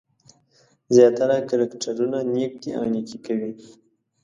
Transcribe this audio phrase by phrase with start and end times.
[0.95, 3.51] زیاتره کرکټرونه نېک دي او نېکي کوي.